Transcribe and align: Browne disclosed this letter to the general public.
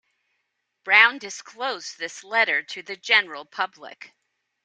Browne 0.83 1.19
disclosed 1.19 1.99
this 1.99 2.23
letter 2.23 2.63
to 2.63 2.81
the 2.81 2.95
general 2.97 3.45
public. 3.45 4.15